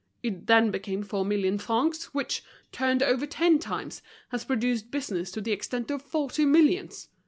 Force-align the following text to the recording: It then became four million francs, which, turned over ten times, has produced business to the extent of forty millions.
It 0.23 0.47
then 0.47 0.71
became 0.71 1.03
four 1.03 1.23
million 1.25 1.59
francs, 1.59 2.05
which, 2.05 2.43
turned 2.71 3.03
over 3.03 3.27
ten 3.27 3.59
times, 3.59 4.01
has 4.29 4.43
produced 4.43 4.89
business 4.89 5.29
to 5.29 5.41
the 5.41 5.51
extent 5.51 5.91
of 5.91 6.01
forty 6.01 6.43
millions. 6.43 7.09